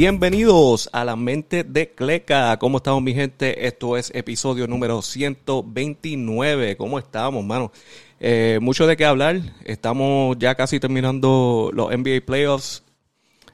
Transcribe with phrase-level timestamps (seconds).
[0.00, 2.58] Bienvenidos a la mente de Cleca.
[2.58, 3.66] ¿Cómo estamos, mi gente?
[3.66, 6.78] Esto es episodio número 129.
[6.78, 7.70] ¿Cómo estamos, mano?
[8.18, 9.42] Eh, mucho de qué hablar.
[9.62, 12.82] Estamos ya casi terminando los NBA playoffs.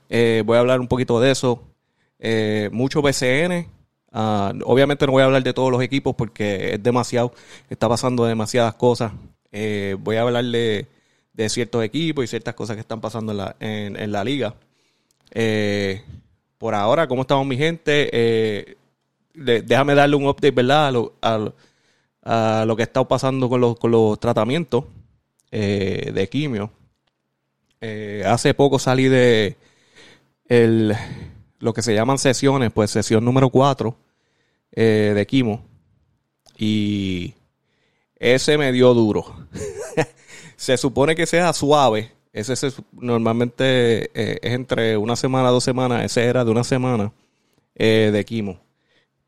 [0.08, 1.64] Eh, voy a hablar un poquito de eso.
[2.20, 3.66] Eh, mucho BCN.
[4.12, 7.32] Ah, obviamente no voy a hablar de todos los equipos porque es demasiado.
[7.68, 9.10] Está pasando demasiadas cosas.
[9.50, 10.86] voy a hablar de,
[11.48, 14.54] ciertos equipos y ciertas cosas que están pasando en la, en, la liga.
[16.58, 18.76] Por ahora, ¿cómo estamos mi gente?
[19.34, 20.94] déjame darle un update, ¿verdad?
[21.22, 24.84] A, lo que ha estado pasando con los, tratamientos
[25.50, 26.70] eh, de quimio.
[27.80, 29.56] Eh, hace poco salí de
[30.48, 33.96] lo que se llaman sesiones, pues sesión número 4
[34.72, 35.64] eh, de quimo.
[36.58, 37.34] Y
[38.16, 39.46] ese me dio duro.
[40.56, 42.12] se supone que sea suave.
[42.38, 46.04] Ese normalmente es entre una semana, dos semanas.
[46.04, 47.12] Ese era de una semana
[47.74, 48.60] de quimo.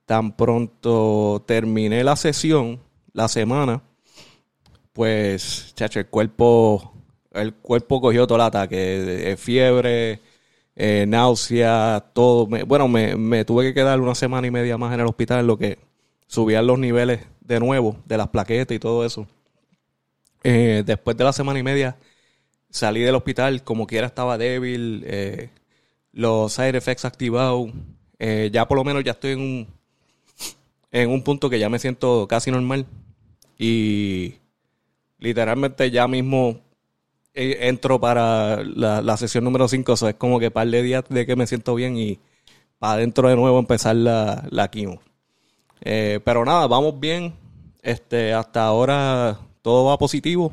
[0.05, 2.81] Tan pronto terminé la sesión,
[3.13, 3.83] la semana,
[4.93, 6.93] pues, chacho, el cuerpo,
[7.33, 10.21] el cuerpo cogió todo el ataque, fiebre,
[10.81, 12.47] eh, náusea, todo.
[12.47, 15.79] bueno, me, tuve que quedar una semana y media más en el hospital lo que
[16.29, 19.27] subían los niveles de nuevo de las plaquetas y todo eso.
[20.45, 21.97] Eh, después de la semana y media
[22.71, 25.51] salí del hospital, como quiera estaba débil, eh,
[26.13, 27.71] los side effects activados,
[28.51, 29.67] ya por lo menos ya estoy en un,
[30.91, 32.87] en un punto que ya me siento casi normal.
[33.59, 34.35] Y
[35.19, 36.61] literalmente ya mismo
[37.35, 39.93] eh, entro para la, sesión número 5.
[39.93, 42.19] Eso es como que par de días de que me siento bien y
[42.79, 45.01] para adentro de nuevo empezar la, la quimo.
[45.81, 47.35] Eh, pero nada, vamos bien.
[47.83, 50.53] Este, hasta ahora todo va positivo.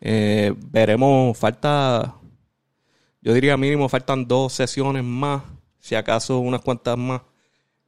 [0.00, 2.14] Eh, veremos, falta,
[3.22, 5.42] yo diría mínimo faltan dos sesiones más,
[5.80, 7.22] si acaso unas cuantas más.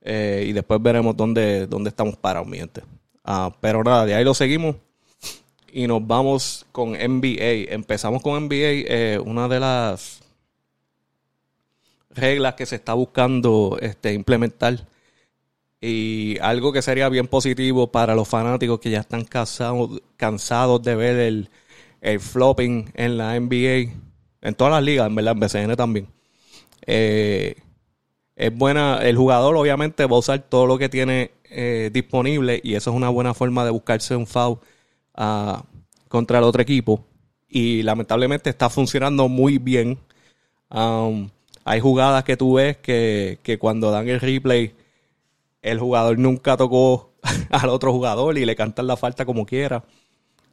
[0.05, 2.83] y después veremos dónde, dónde estamos parados, mi gente.
[3.25, 4.77] Ah, pero nada, de ahí lo seguimos
[5.73, 7.73] y nos vamos con NBA.
[7.73, 10.21] Empezamos con NBA, eh, una de las
[12.11, 14.87] reglas que se está buscando este, implementar
[15.81, 20.97] y algo que sería bien positivo para los fanáticos que ya están cansados, cansados de
[20.97, 21.51] ver el,
[22.01, 23.93] el flopping en la NBA,
[24.43, 26.09] en todas las ligas, en verdad, en BCN también.
[26.87, 27.57] Eh,
[28.37, 32.75] es buena, el jugador obviamente va a usar todo lo que tiene eh, disponible y
[32.75, 34.59] eso es una buena forma de buscarse un foul
[35.15, 35.65] ah,
[36.09, 37.05] contra el otro equipo.
[37.49, 39.99] Y lamentablemente está funcionando muy bien.
[40.71, 41.31] Um,
[41.65, 44.75] hay jugadas que tú ves que, cuando dan el replay,
[45.63, 47.15] el jugador nunca tocó
[47.51, 49.85] al otro jugador y le cantan la falta como quiera.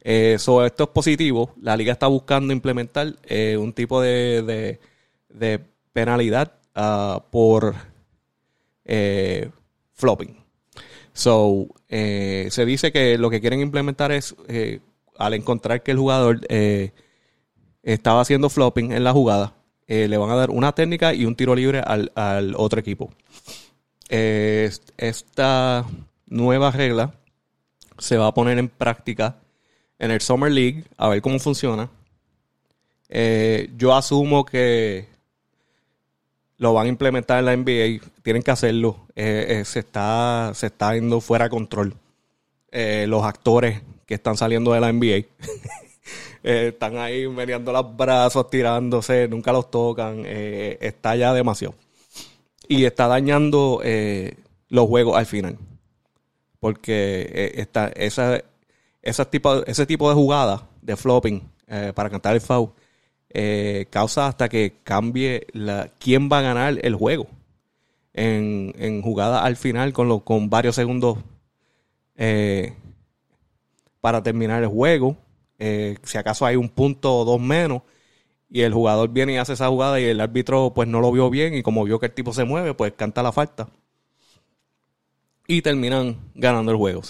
[0.06, 1.52] Eso eh, esto es positivo.
[1.60, 4.78] La liga está buscando implementar eh, un tipo de,
[5.28, 5.60] de,
[5.92, 7.74] penalidad ah, por
[9.94, 10.36] flopping.
[11.12, 14.78] So, eh, se dice que lo que quieren implementar es, eh,
[15.18, 16.92] al encontrar que el jugador eh,
[17.82, 19.54] estaba haciendo flopping en la jugada,
[19.88, 23.12] le van a dar una técnica y un tiro libre al, otro equipo.
[24.08, 25.86] esta
[26.26, 27.14] nueva regla
[27.98, 29.38] se va a poner en práctica
[29.98, 31.88] en el Summer League, a ver cómo funciona.
[33.76, 35.16] yo asumo que
[36.58, 39.06] lo van a implementar en la NBA, tienen que hacerlo.
[39.14, 41.94] Eh, eh, se, está, se está yendo fuera de control.
[42.70, 45.26] Eh, los actores que están saliendo de la NBA
[46.42, 50.24] están ahí meneando los brazos, tirándose, nunca los tocan.
[50.26, 51.74] está ya demasiado.
[52.68, 53.82] Y está dañando
[54.68, 55.58] los juegos al final.
[56.58, 58.42] Porque está, esa,
[59.30, 61.42] tipo, ese tipo de jugada de flopping
[61.94, 62.70] para cantar el foul
[63.38, 67.26] eh, causa hasta que cambie la, quién va a ganar el juego
[68.14, 71.18] en, en jugada al final con, lo, con varios segundos
[72.14, 72.74] eh,
[74.00, 75.18] para terminar el juego.
[75.58, 77.82] Eh, si acaso hay un punto o dos menos
[78.48, 81.28] y el jugador viene y hace esa jugada y el árbitro pues no lo vio
[81.28, 83.68] bien y como vio que el tipo se mueve pues canta la falta
[85.46, 87.02] y terminan ganando el juego.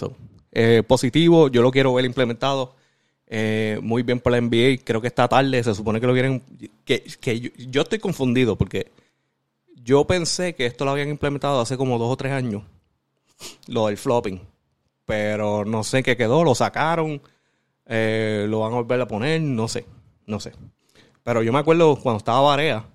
[0.87, 2.73] Positivo, yo lo quiero ver implementado
[3.29, 4.83] eh, muy bien por la NBA.
[4.83, 6.41] Creo que esta tarde se supone que lo vienen.
[6.85, 8.91] Que, yo, estoy confundido porque
[9.75, 12.63] yo pensé que esto lo habían implementado hace como dos o tres años.
[13.67, 14.41] Lo del flopping.
[15.05, 16.43] Pero no sé qué quedó.
[16.43, 17.21] Lo sacaron.
[17.85, 19.41] Eh, lo van a volver a poner.
[19.41, 19.85] No sé.
[20.25, 20.53] No sé.
[21.23, 22.85] Pero yo me acuerdo cuando estaba Barea.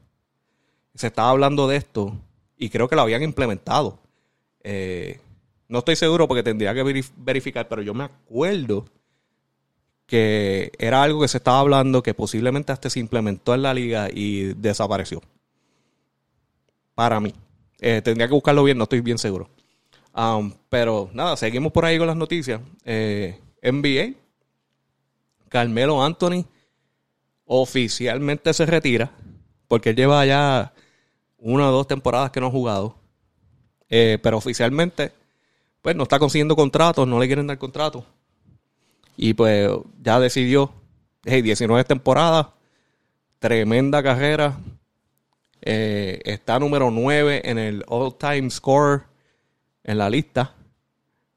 [0.94, 2.16] Se estaba hablando de esto.
[2.56, 3.99] Y creo que lo habían implementado.
[4.62, 5.20] Eh,
[5.73, 6.83] no estoy seguro porque tendría que
[7.17, 7.67] verificar.
[7.67, 8.85] Pero yo me acuerdo
[10.05, 14.11] que era algo que se estaba hablando, que posiblemente hasta se implementó en la liga
[14.13, 15.23] y desapareció.
[16.95, 17.33] Para mí.
[17.81, 19.49] Eh, tendría que buscarlo bien, no estoy bien seguro.
[20.15, 22.61] Um, pero nada, seguimos por ahí con las noticias.
[22.85, 24.13] Eh, NBA.
[25.49, 26.45] Carmelo Anthony
[27.47, 29.11] oficialmente se retira.
[29.69, 30.75] Porque él lleva ya
[31.39, 32.95] una o dos temporadas que no ha jugado.
[33.89, 35.13] Eh, pero oficialmente,
[35.82, 38.06] pues no está consiguiendo contratos, no le quieren dar contrato.
[39.17, 39.69] Y pues
[40.02, 40.73] ya decidió,
[41.25, 42.46] hey, 19 temporadas,
[43.38, 44.58] tremenda carrera.
[45.61, 49.02] Eh, está número 9 en el all-time score
[49.84, 50.55] en la lista.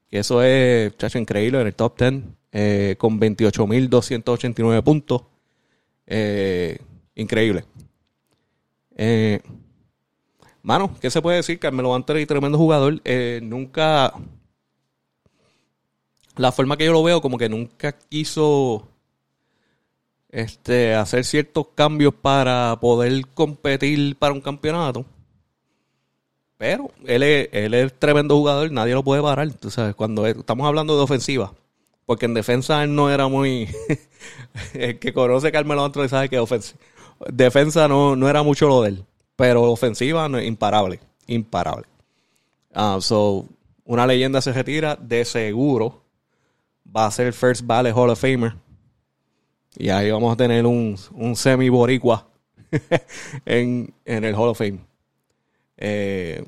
[0.08, 2.22] Que eso es, chacho, increíble, en el top 10.
[2.52, 5.22] Eh, con 28.289 puntos.
[6.06, 6.78] Eh,
[7.16, 7.64] increíble.
[10.62, 11.58] mano, ¿qué se puede decir?
[11.58, 13.02] Carmelo Anthony, tremendo jugador.
[13.42, 14.14] nunca.
[16.36, 18.86] La forma que yo lo veo, como que nunca quiso
[20.30, 25.04] este, hacer ciertos cambios para poder competir para un campeonato.
[26.58, 29.50] Pero él es, él es tremendo jugador, nadie lo puede parar.
[29.54, 31.52] Tú cuando estamos hablando de ofensiva,
[32.04, 33.68] porque en defensa él no era muy.
[34.74, 36.78] el que conoce a Carmelo Anthony sabe que ofensiva.
[37.32, 39.04] Defensa no, no era mucho lo de él,
[39.36, 41.86] pero ofensiva no, imparable, imparable.
[42.74, 43.46] Uh, so,
[43.86, 46.05] una leyenda se retira, de seguro
[46.94, 48.54] va a ser el First Valley Hall of Famer
[49.78, 52.26] y ahí vamos a tener un, un semi-boricua
[53.44, 54.78] en, el Hall of Fame.
[55.76, 56.42] Eh,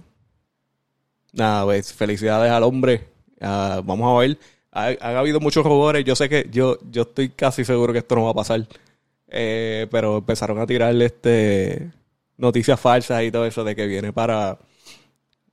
[1.33, 3.07] nada, pues felicidades al hombre.
[3.41, 4.39] Ah, vamos a ver.
[4.73, 6.05] Ha, habido muchos rumores.
[6.05, 8.67] Yo sé que yo, yo estoy casi seguro que esto no va a pasar.
[9.29, 11.91] Eh, pero empezaron a tirarle este
[12.39, 14.59] noticias falsas y todo eso de que viene para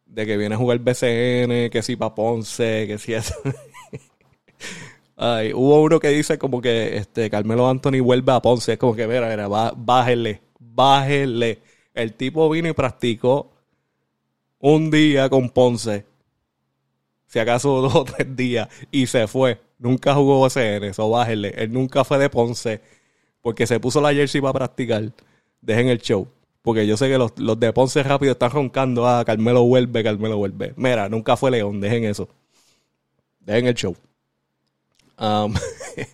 [0.05, 3.35] de que viene a jugar BCN, que si para Ponce, que si eso.
[5.17, 8.73] Ay, hubo uno que dice como que este Carmelo Anthony vuelve a Ponce.
[8.73, 11.59] Es como que, mira, mira, bájele, bájele.
[11.93, 13.51] El tipo vino y practicó
[14.59, 16.05] un día con Ponce.
[17.27, 18.67] Si acaso dos o tres días.
[18.91, 19.59] Y se fue.
[19.77, 21.53] Nunca jugó OCN, eso bájele.
[21.57, 22.81] Él nunca fue de Ponce.
[23.41, 25.11] Porque se puso la jersey para practicar.
[25.61, 26.27] Dejen el show.
[26.61, 29.07] Porque yo sé que los, los de Ponce rápido están roncando.
[29.07, 30.73] Ah, Carmelo vuelve, Carmelo vuelve.
[30.75, 31.79] Mira, nunca fue León.
[31.79, 32.27] Dejen eso.
[33.39, 33.95] Dejen el show.
[35.17, 35.53] Um,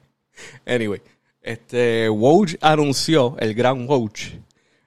[0.65, 1.01] anyway,
[1.41, 4.39] este Woj anunció, el gran Woj,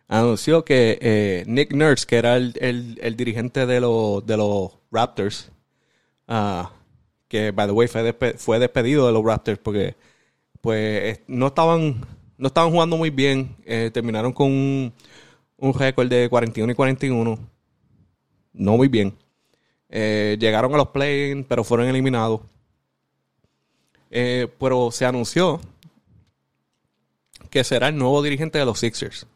[0.09, 5.51] anunció que eh, Nick Nurse, que era el, dirigente de, los de los Raptors,
[6.29, 6.65] uh,
[7.29, 9.97] que by the way fue, despedido de los Raptors porque
[10.61, 12.07] pues no estaban
[12.39, 14.93] no estaban jugando muy bien, eh, terminaron con un,
[15.57, 17.39] un récord de 41 y 41,
[18.53, 19.15] no muy bien.
[19.89, 22.41] Eh, llegaron a los play pero fueron eliminados.
[24.17, 25.61] Eh, pero se anunció
[27.51, 29.27] que será el nuevo dirigente de los Sixers.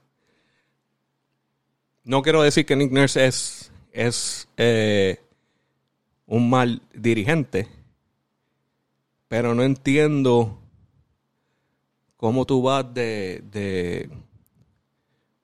[2.04, 5.20] No quiero decir que Nick Nurse es, es eh,
[6.26, 7.66] un mal dirigente,
[9.26, 10.60] pero no entiendo
[12.16, 14.08] cómo tú vas de, de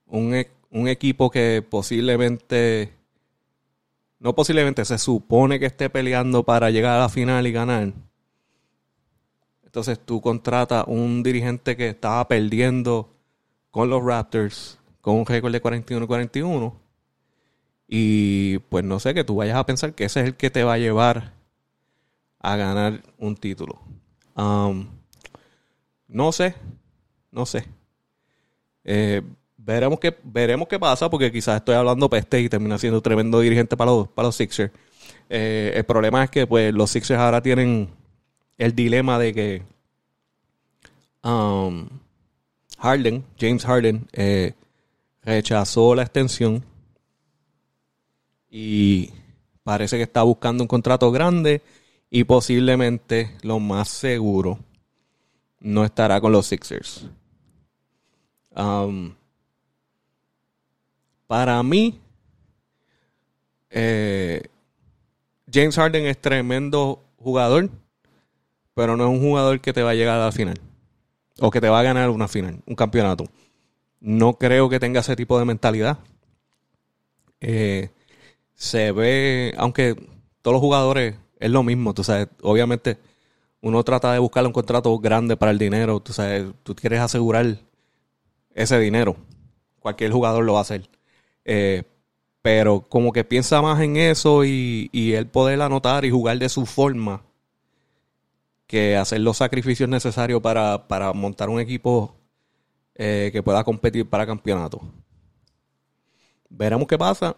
[0.06, 2.92] un, e, un equipo que posiblemente,
[4.20, 7.92] no posiblemente, se supone que esté peleando para llegar a la final y ganar
[9.74, 13.12] entonces tú contratas un dirigente que estaba perdiendo
[13.72, 16.72] con los Raptors con un récord de 41-41
[17.88, 20.62] y pues no sé, que tú vayas a pensar que ese es el que te
[20.62, 21.32] va a llevar
[22.38, 23.80] a ganar un título.
[24.36, 24.86] Um,
[26.06, 26.54] no sé,
[27.32, 27.66] no sé.
[28.84, 29.22] Eh,
[29.56, 33.76] veremos, qué, veremos qué pasa porque quizás estoy hablando peste y termina siendo tremendo dirigente
[33.76, 34.70] para los, para los Sixers.
[35.28, 38.03] Eh, el problema es que pues los Sixers ahora tienen
[38.58, 39.62] el dilema de que
[41.22, 41.88] um,
[42.78, 44.54] Harden, James Harden, eh,
[45.22, 46.64] rechazó la extensión
[48.50, 49.10] y
[49.62, 51.62] parece que está buscando un contrato grande
[52.10, 54.58] y posiblemente lo más seguro
[55.60, 57.06] no estará con los Sixers.
[58.54, 59.14] Um,
[61.26, 61.98] para mí,
[63.70, 64.42] eh,
[65.50, 67.70] James Harden es tremendo jugador
[68.74, 70.60] pero no es un jugador que te va a llegar a la final
[71.40, 73.26] o que te va a ganar una final, un campeonato.
[74.00, 75.98] No creo que tenga ese tipo de mentalidad.
[77.40, 77.90] Eh,
[78.54, 79.94] se ve, aunque
[80.42, 82.98] todos los jugadores es lo mismo, tú sabes, obviamente
[83.60, 87.58] uno trata de buscar un contrato grande para el dinero, tú sabes, tú quieres asegurar
[88.54, 89.16] ese dinero.
[89.80, 90.88] Cualquier jugador lo va a hacer.
[91.44, 91.82] Eh,
[92.42, 96.48] pero como que piensa más en eso y, y él poder anotar y jugar de
[96.50, 97.22] su forma
[98.66, 102.16] que hacer los sacrificios necesarios para, montar un equipo
[102.94, 104.80] eh, que pueda competir para campeonato.
[106.48, 107.36] Veremos qué pasa.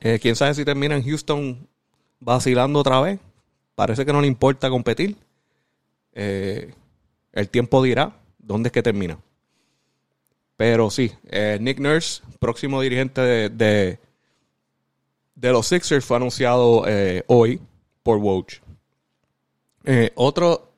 [0.00, 1.68] Eh, Quién sabe si termina en Houston
[2.20, 3.20] vacilando otra vez.
[3.74, 5.16] Parece que no le importa competir.
[6.12, 6.72] Eh,
[7.32, 9.18] el tiempo dirá dónde es que termina.
[10.56, 11.12] Pero sí,
[11.60, 14.00] Nick Nurse, próximo dirigente de, de,
[15.36, 16.84] de los Sixers, fue anunciado
[17.28, 17.60] hoy
[18.02, 18.46] por Woj.
[19.90, 20.74] Eh, otro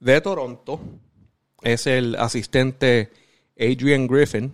[0.00, 0.80] de Toronto
[1.62, 3.12] es el asistente
[3.56, 4.50] Adrian Griffin.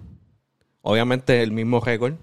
[0.82, 2.16] Obviamente el mismo récord.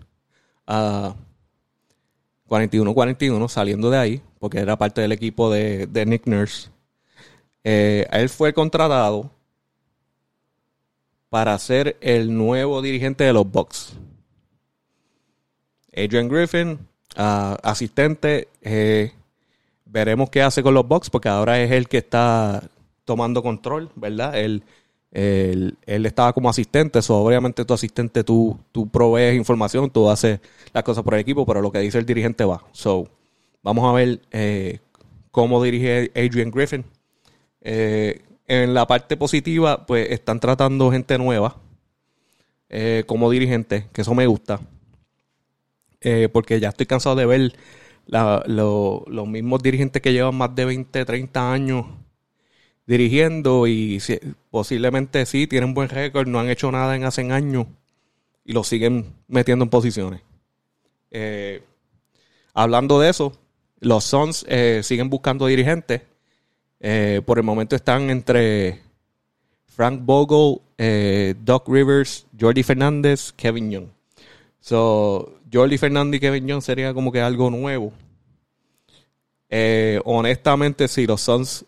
[0.68, 6.70] 41-41 saliendo de ahí, porque era parte del equipo de, de Nick Nurse.
[7.63, 9.32] él fue contratado
[11.30, 13.94] para ser el nuevo dirigente de los Bucks.
[15.92, 16.77] Adrian Griffin,
[17.18, 19.12] uh, asistente, eh,
[19.93, 22.63] veremos qué hace con los Bucks, porque ahora es el que está
[23.05, 24.35] tomando control, ¿verdad?
[24.35, 24.63] Él,
[25.12, 30.39] él, estaba como asistente, so, obviamente tu asistente tú, tú provees información, tú haces
[30.73, 32.63] las cosas por el equipo, pero lo que dice el dirigente va.
[32.71, 33.07] So,
[33.62, 34.79] vamos a ver eh,
[35.29, 36.83] cómo dirige Adrian Griffin.
[37.62, 41.55] Eh, en la parte positiva, pues están tratando gente nueva
[42.69, 44.59] eh, como dirigente, que eso me gusta.
[46.33, 47.53] Porque ya estoy cansado de ver
[48.07, 51.86] los mismos dirigentes que llevan más de 20, 30 años
[52.86, 54.01] dirigiendo y
[54.51, 57.67] posiblemente sí tienen buen récord, no han hecho nada en hace años
[58.43, 60.22] y lo siguen metiendo en posiciones.
[61.12, 61.63] Eh,
[62.53, 63.33] hablando de eso,
[63.79, 64.45] los Suns
[64.81, 66.01] siguen buscando dirigentes
[66.86, 68.81] eh, por el momento están entre
[69.67, 73.88] Frank Bogle, eh, Doc Rivers, Jordi Fernández, Kevin Young.
[74.60, 77.93] So, Jordi Fernández y Kevin Young sería como que algo nuevo.
[79.50, 81.63] Eh, honestamente, si los Suns,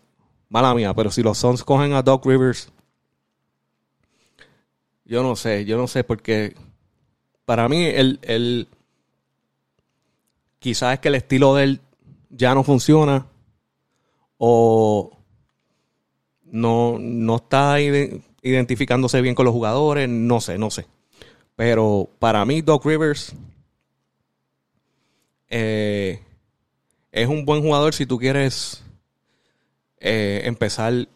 [0.50, 2.72] mala mía, pero si los Suns cogen a Doc Rivers,
[5.06, 6.56] yo no sé, yo no sé, porque
[7.46, 8.68] para mí el, el
[10.58, 11.82] quizás es que el estilo de él
[12.32, 13.27] ya no funciona
[14.39, 15.15] o
[16.44, 20.88] no, no está identificándose bien con los jugadores, no sé, no sé.
[21.56, 23.36] Pero para mí, Doc Rivers
[25.50, 26.22] eh,
[27.12, 28.84] es un buen jugador si tú quieres
[30.00, 31.08] eh, empezar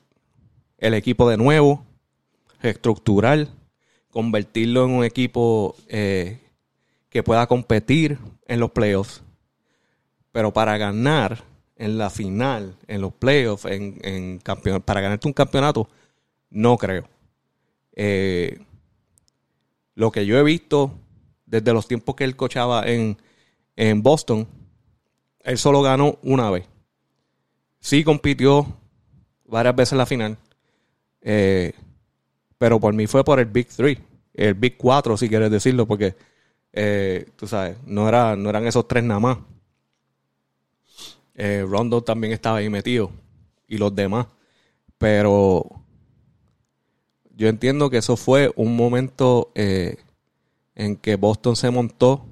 [0.78, 1.86] el equipo de nuevo,
[2.62, 3.48] reestructurar,
[4.10, 6.40] convertirlo en un equipo eh,
[7.10, 8.18] que pueda competir
[8.48, 9.24] en los playoffs.
[10.32, 11.44] Pero para ganar,
[11.76, 14.40] en la final, en los playoffs, en, en
[14.86, 15.90] para ganarte un campeonato,
[16.50, 17.08] no creo.
[19.96, 20.94] Lo que yo he visto
[21.46, 23.18] desde los tiempos que él cochaba en,
[23.80, 24.46] en Boston,
[25.40, 26.66] él solo ganó una vez.
[27.80, 28.68] Sí compitió
[29.46, 30.38] varias veces en la final,
[31.22, 31.72] eh,
[32.58, 33.98] pero por mí fue por el Big Three,
[34.34, 36.14] el Big 4 si quieres decirlo, porque
[36.74, 39.38] eh, tú sabes, no, era, no eran esos tres nada más.
[41.36, 43.12] Eh, Rondo también estaba ahí metido
[43.66, 44.28] y los demás.
[44.98, 45.66] Pero
[47.34, 52.29] yo entiendo que eso fue un momento en que Boston se montó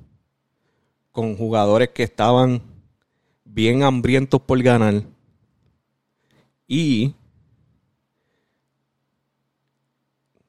[1.17, 2.61] con jugadores que estaban
[3.43, 5.01] bien hambrientos por ganar.
[6.67, 7.15] Y,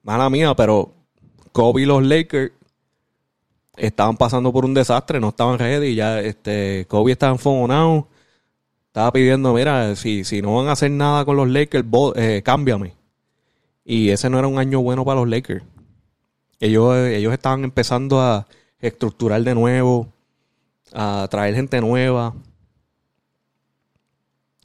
[0.02, 0.92] mala mía, pero
[1.52, 2.52] Kobe y los Lakers
[3.78, 5.94] estaban pasando por un desastre, no estaban ready.
[5.94, 8.06] Ya este, Kobe estaba enfogonado
[8.88, 12.94] estaba pidiendo, mira, si, si no van a hacer nada con los Lakers, eh, cámbiame.
[13.86, 15.64] Y ese no era un año bueno para los Lakers.
[16.60, 18.46] Ellos, ellos estaban empezando a
[18.80, 20.12] estructurar de nuevo,
[20.92, 22.34] a traer gente nueva.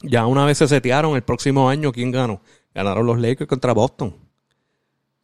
[0.01, 2.41] Ya una vez se setearon el próximo año, ¿quién ganó?
[2.73, 4.15] Ganaron los Lakers contra Boston.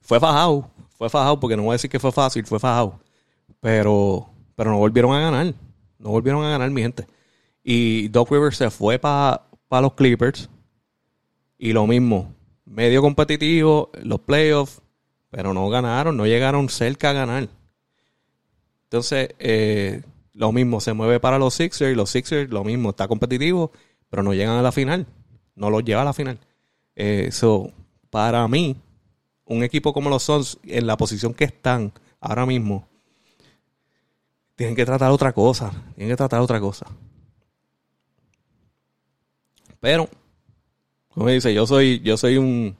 [0.02, 3.00] Fue fajado, fue fajado, porque no voy a decir que fue fácil, fue fajado.
[3.60, 5.54] Pero, pero no volvieron a ganar.
[5.98, 7.06] No volvieron a ganar, mi gente.
[7.64, 10.50] Y Doc Rivers se fue para los Clippers.
[11.58, 12.34] Y lo mismo,
[12.66, 14.82] medio competitivo, los playoffs,
[15.30, 17.50] pero no ganaron, no llegaron cerca a ganar.
[18.86, 20.04] Entonces, eh,
[20.40, 23.74] lo mismo, se mueve para los Sixers los Sixers, lo mismo, está competitivo,
[24.10, 25.06] pero no llegan a la final.
[25.56, 26.40] No los lleva a la final.
[26.96, 27.74] Eso, eh,
[28.10, 28.78] para mí,
[29.44, 31.92] un equipo como los Suns, en la posición que están
[32.22, 32.88] ahora mismo,
[34.56, 35.72] tienen que tratar otra cosa.
[35.96, 36.86] Tienen que tratar otra cosa.
[39.82, 40.08] Pero,
[41.10, 42.78] como dice, yo soy, yo soy un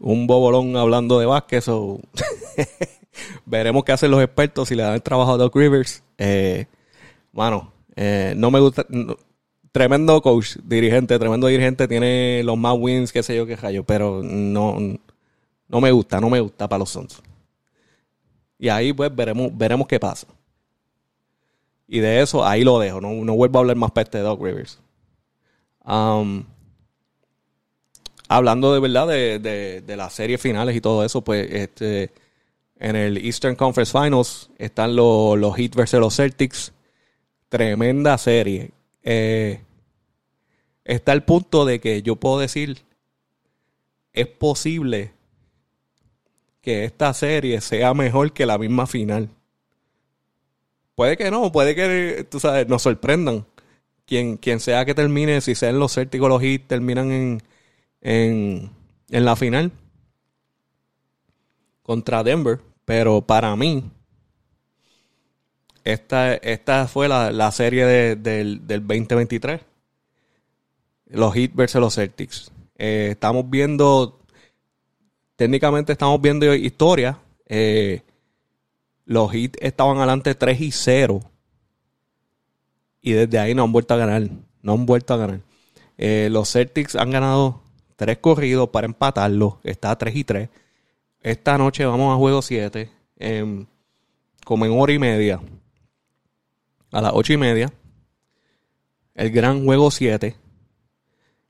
[0.00, 1.64] un bobolón hablando de básquet.
[3.44, 6.02] veremos qué hacen los expertos si le dan el trabajo a Doc Rivers.
[6.18, 6.66] Eh,
[7.32, 8.86] bueno, eh, no me gusta.
[9.72, 14.22] tremendo coach, dirigente, tremendo dirigente, tiene los más wins, qué sé yo, qué rayo, pero
[14.22, 14.78] no,
[15.68, 17.22] no me gusta, no me gusta para los Suns.
[18.58, 20.26] Y ahí pues veremos, veremos qué pasa.
[21.88, 23.00] Y de eso ahí lo dejo.
[23.00, 24.80] No, vuelvo a hablar más peste de Doc Rivers.
[25.84, 26.44] Um,
[28.28, 32.12] hablando de verdad de, de, las series finales y todo eso, pues este
[32.78, 36.72] en el Eastern Conference Finals están los, los Heat versus los Celtics.
[37.48, 38.70] Tremenda serie.
[39.02, 39.60] Eh,
[40.84, 42.82] está el punto de que yo puedo decir,
[44.12, 45.12] es posible
[46.60, 49.30] que esta serie sea mejor que la misma final.
[50.94, 53.46] Puede que no, puede que, tú sabes, nos sorprendan.
[54.06, 57.42] Quien, quien sea que termine, si sean los Celtics o los Heat, terminan en,
[58.00, 58.70] en,
[59.10, 59.72] en la final
[61.86, 62.60] contra Denver.
[62.84, 63.90] Pero para mí,
[65.84, 69.60] esta, esta fue la, serie del, del 2023
[71.06, 72.50] los Heat versus los Celtics.
[72.76, 74.20] Eh, estamos viendo,
[75.36, 77.18] técnicamente estamos viendo historia.
[77.46, 78.02] Eh,
[79.04, 81.20] los Heat estaban adelante 3 y 0.
[83.00, 84.28] Y desde ahí no han vuelto a ganar.
[84.62, 85.40] No han vuelto a ganar.
[85.96, 87.62] Eh, los Celtics han ganado
[87.96, 89.60] 3 corridos para empatarlo.
[89.62, 90.48] Está 3 y 3.
[91.26, 92.88] Esta noche vamos a juego 7.
[94.44, 95.40] como en hora y media.
[96.92, 97.72] A las 8 y media.
[99.12, 100.36] El gran juego 7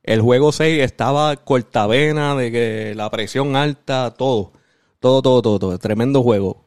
[0.02, 4.52] el juego 6 estaba cortavena, de que la presión alta, todo.
[4.98, 5.78] Todo, todo, todo, todo.
[5.78, 6.64] Tremendo juego.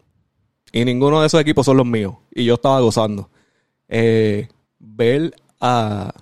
[0.71, 2.13] Y ninguno de esos equipos son los míos.
[2.31, 3.31] Y yo estaba gozando.
[3.87, 6.13] Eh, ver a,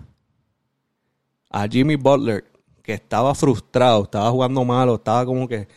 [1.50, 2.46] a Jimmy Butler,
[2.82, 5.68] que estaba frustrado, estaba jugando malo, estaba como que,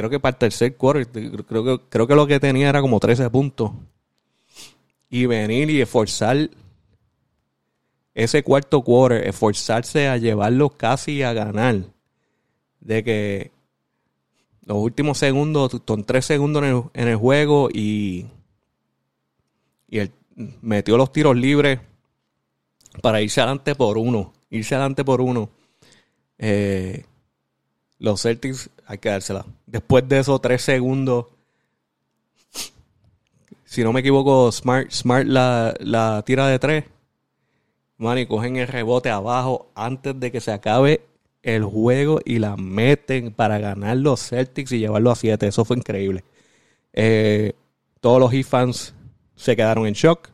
[0.00, 2.98] creo que para el tercer quarter, creo que, creo que lo que tenía era como
[2.98, 3.72] 13 puntos.
[5.10, 6.48] Y venir y esforzar
[8.14, 11.82] ese cuarto quarter, esforzarse a llevarlo casi a ganar.
[12.80, 13.50] De que
[14.64, 18.26] los últimos segundos, con tres segundos en el, juego y,
[19.86, 20.12] y él
[20.62, 21.78] metió los tiros libres
[23.02, 24.32] para irse adelante por uno.
[24.48, 25.50] Irse adelante por uno.
[26.38, 27.04] Eh,
[28.00, 29.46] los Celtics hay que dársela.
[29.66, 31.26] Después de esos tres segundos,
[33.64, 36.84] si no me equivoco, Smart, Smart la, la tira de tres
[38.00, 41.02] Man, cogen el rebote abajo antes de que se acabe
[41.42, 45.46] el juego y la meten para ganar los Celtics y llevarlo a 7.
[45.46, 46.24] Eso fue increíble.
[46.94, 47.52] Eh,
[48.00, 48.94] todos los Heat fans
[49.36, 50.30] se quedaron en shock.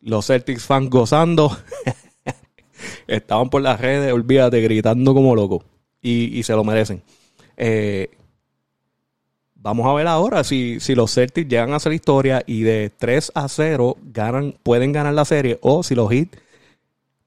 [0.00, 1.56] Los Celtics fans gozando.
[3.06, 5.62] Estaban por las redes, olvídate, gritando como locos.
[6.02, 7.02] Y, se lo merecen.
[7.56, 8.10] Eh,
[9.66, 13.32] Vamos a ver ahora si, si los Celtics llegan a hacer historia y de 3
[13.34, 16.28] a 0 ganan, pueden ganar la serie o si los Heat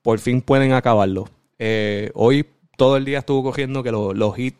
[0.01, 1.27] por fin pueden acabarlo.
[1.57, 2.45] Eh, hoy
[2.77, 4.53] todo el día estuvo cogiendo que los, Heat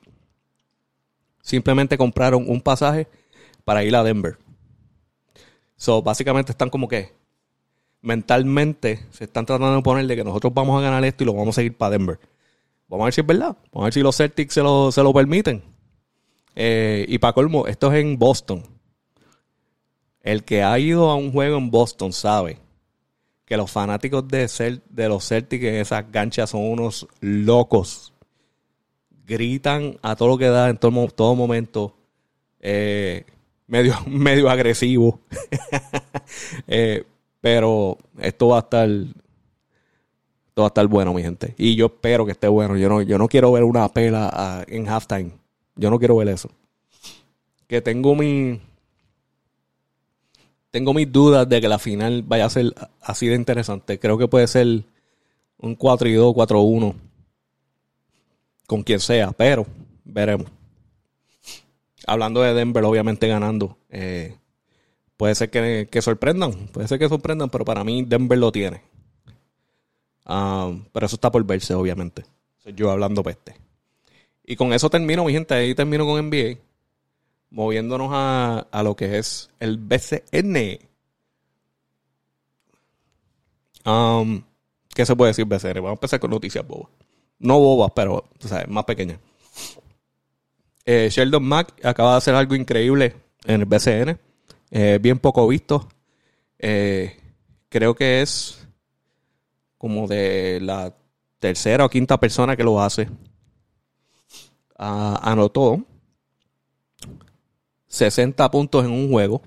[1.41, 3.07] simplemente compraron un pasaje
[3.63, 4.37] para ir a Denver.
[5.77, 7.13] So, básicamente están como que
[8.01, 11.33] mentalmente se están tratando de poner de que nosotros vamos a ganar esto y lo
[11.33, 12.19] vamos a seguir para Denver.
[12.89, 13.55] Vamos a ver si es verdad.
[13.71, 15.61] Vamos a ver si los Celtics se lo, se lo permiten.
[16.55, 18.63] Eh, y para colmo, esto es en Boston.
[20.21, 22.57] El que ha ido a un juego en Boston sabe
[23.45, 28.13] que los fanáticos de, de los Celtics en esas ganchas son unos locos.
[29.25, 31.95] Gritan a todo lo que da en todo, todo momento.
[32.59, 33.23] Eh,
[33.67, 35.19] medio, medio agresivo.
[36.67, 37.05] Eh,
[37.41, 38.87] pero esto va a estar.
[40.59, 41.55] Esto va a estar bueno, mi gente.
[41.57, 42.75] Y yo espero que esté bueno.
[42.75, 45.31] Yo no, yo no quiero ver una pela ah, en halftime.
[45.77, 46.49] Yo no quiero ver eso.
[47.65, 48.59] Que tengo mi.
[50.69, 53.99] Tengo mis dudas de que la final vaya a ser así de interesante.
[53.99, 54.83] Creo que puede ser
[55.59, 56.95] un 4 y 2, 4 1.
[58.67, 59.65] Con quien sea, pero
[60.03, 60.47] veremos.
[62.05, 63.77] Hablando de Denver, obviamente ganando.
[63.89, 64.35] Eh,
[65.15, 66.51] puede ser que, sorprendan.
[66.73, 68.88] Puede ser que sorprendan, pero para mí Denver lo tiene.
[70.31, 72.23] Ah, pero eso está por verse, obviamente.
[72.59, 73.55] Soy yo hablando peste.
[74.45, 75.55] Y con eso termino, mi gente.
[75.55, 76.59] Ahí termino con NBA.
[77.49, 80.77] Moviéndonos a, lo que es el BCN.
[83.85, 84.43] Um,
[84.93, 85.75] ¿Qué se puede decir BCN?
[85.77, 86.91] Vamos a empezar con noticias bobas.
[87.39, 88.29] No bobas, pero
[88.67, 89.17] más pequeñas.
[90.85, 93.15] Eh, Sheldon Mack acaba de hacer algo increíble
[93.45, 94.19] en el BCN.
[94.69, 95.89] Eh, bien poco visto.
[96.59, 97.17] Eh,
[97.67, 98.58] creo que es
[99.79, 100.93] como de la
[101.39, 103.09] tercera o quinta persona que lo hace
[104.79, 105.83] anotó
[107.87, 109.41] 60 puntos en un juego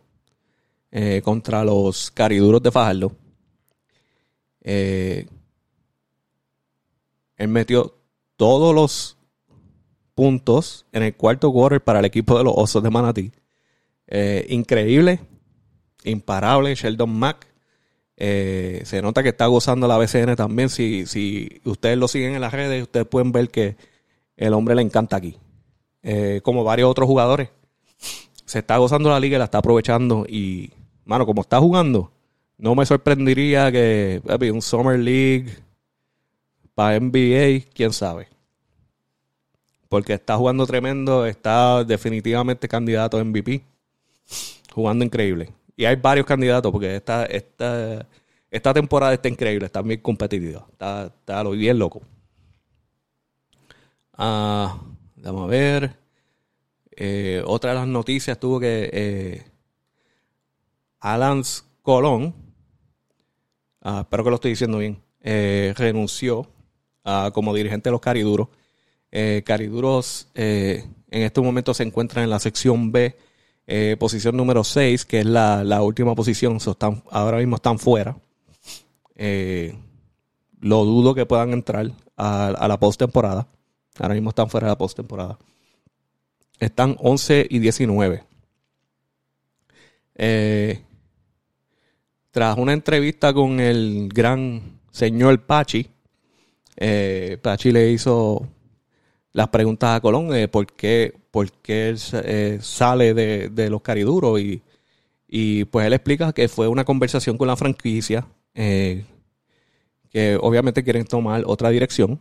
[0.90, 3.12] eh, contra los cariduros de Fajardo.
[4.60, 5.26] Eh,
[7.36, 7.96] él metió
[8.36, 9.16] todos los
[10.14, 13.32] puntos en el cuarto quarter para el equipo de los Osos de Manatí.
[14.06, 15.20] Eh, increíble,
[16.04, 17.51] imparable, Sheldon Mack.
[18.24, 20.68] Eh, se nota que está gozando la BCN también.
[20.68, 23.76] Si, si ustedes lo siguen en las redes, ustedes pueden ver que
[24.36, 25.36] el hombre le encanta aquí.
[26.04, 27.48] Eh, como varios otros jugadores.
[28.44, 30.24] Se está gozando la liga la está aprovechando.
[30.28, 30.70] Y,
[31.04, 32.12] mano, como está jugando,
[32.58, 35.56] no me sorprendería que un Summer League
[36.76, 38.28] para NBA, quién sabe.
[39.88, 43.64] Porque está jugando tremendo, está definitivamente candidato a MVP.
[44.72, 45.50] Jugando increíble.
[45.76, 48.06] Y hay varios candidatos porque esta, esta,
[48.50, 50.66] esta temporada está increíble, está muy competitiva.
[50.70, 52.02] Está, está bien loco.
[54.12, 54.78] Ah,
[55.16, 55.96] vamos a ver.
[56.94, 59.42] Eh, otra de las noticias tuvo que eh,
[61.00, 61.42] Alan
[61.80, 62.34] Colón,
[63.80, 66.48] ah, espero que lo estoy diciendo bien, eh, renunció
[67.32, 68.48] como dirigente de los Cariduros.
[69.44, 73.16] Cariduros en este momento se encuentra en la sección B
[73.74, 78.14] eh, posición número 6, que es la, última posición, están, ahora mismo están fuera.
[79.16, 79.74] Eh,
[80.60, 83.48] lo dudo que puedan entrar a, la postemporada.
[83.98, 85.38] Ahora mismo están fuera de la postemporada.
[86.58, 88.22] Están 11 y 19.
[90.16, 90.82] Eh,
[92.30, 95.88] tras una entrevista con el gran señor Pachi,
[97.40, 98.46] Pachi le hizo
[99.32, 104.40] las preguntas a Colón de por qué, por qué él eh, sale de, los cariduros
[104.40, 104.62] y,
[105.26, 109.04] y, pues él explica que fue una conversación con la franquicia eh,
[110.10, 112.20] que obviamente quieren tomar otra dirección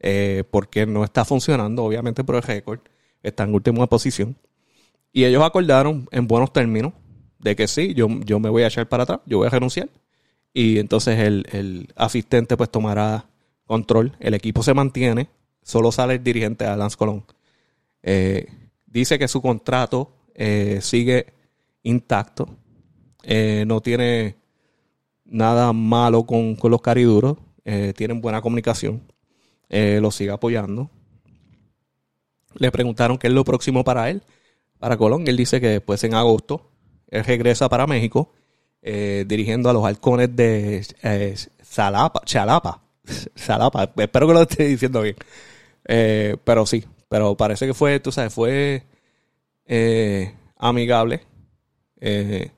[0.00, 2.80] eh, porque no está funcionando obviamente por el récord
[3.22, 4.36] está en última posición.
[5.12, 6.92] Y ellos acordaron en buenos términos
[7.38, 9.88] de que sí, yo, yo me voy a echar para atrás, yo voy a renunciar.
[10.52, 13.26] Y entonces el, el asistente pues tomará
[13.66, 15.28] control, el equipo se mantiene
[15.62, 17.24] solo sale el dirigente Lance Colón.
[18.02, 18.46] Eh,
[18.86, 21.26] dice que su contrato eh, sigue
[21.82, 22.48] intacto,
[23.22, 24.36] eh, no tiene
[25.24, 27.38] nada malo con, los cariduros,
[27.94, 29.00] tienen buena comunicación,
[29.68, 30.90] lo sigue apoyando.
[32.54, 34.22] Le preguntaron qué es lo próximo para él,
[34.80, 35.28] para Colón.
[35.28, 36.68] Él dice que después en agosto
[37.06, 38.32] él regresa para México
[38.82, 40.84] dirigiendo a los halcones de
[42.24, 42.89] Chalapa.
[43.34, 45.16] Salapa, espero que lo esté diciendo bien.
[45.86, 48.84] Eh, pero sí, pero parece que fue, tú sabes, fue
[49.66, 51.22] eh, amigable.
[52.00, 52.50] Eh,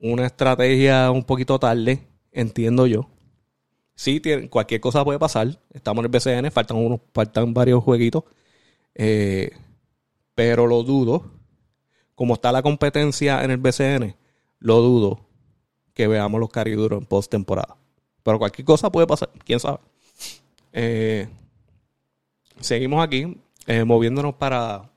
[0.00, 3.08] una estrategia un poquito tarde, entiendo yo.
[3.94, 5.58] Sí, tiene, cualquier cosa puede pasar.
[5.72, 8.24] Estamos en el BCN, faltan, unos, faltan varios jueguitos.
[10.34, 11.32] pero lo dudo.
[12.14, 14.16] Como está la competencia en el BCN,
[14.58, 15.20] lo dudo
[15.94, 17.77] que veamos los cariduros en post temporada.
[18.28, 19.78] Pero cualquier cosa puede pasar, quién sabe.
[20.74, 21.26] Eh,
[22.60, 24.90] seguimos aquí, eh, moviéndonos para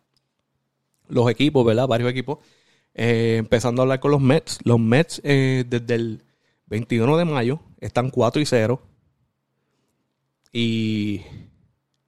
[1.07, 1.87] los equipos, ¿verdad?
[1.87, 2.39] Varios equipos.
[2.93, 4.59] Eh, empezando a hablar con los Mets.
[4.65, 6.25] Los Mets desde el
[6.65, 8.81] 21 de mayo están 4 y 0.
[10.51, 11.21] Y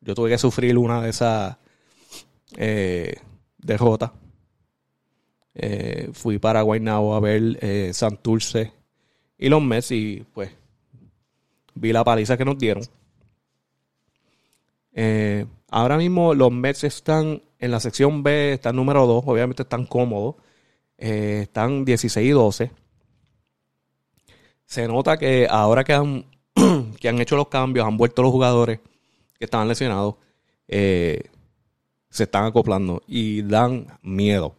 [0.01, 1.55] yo tuve que sufrir una de esas
[3.59, 4.11] derrotas.
[6.11, 8.73] fui para Guaynabo a ver Santurce
[9.37, 10.62] y los Mets y pues
[11.75, 12.83] vi la paliza que nos dieron.
[14.93, 19.85] Eh, ahora mismo los Mets están en la sección B, están número 2, obviamente están
[19.85, 20.35] cómodos.
[20.97, 22.71] Eh, están 16 y 12.
[24.65, 26.25] Se nota que ahora que han,
[26.99, 28.79] que han hecho los cambios, han vuelto los jugadores
[29.37, 30.15] que estaban lesionados,
[30.67, 31.23] eh,
[32.09, 34.55] se están acoplando y dan miedo.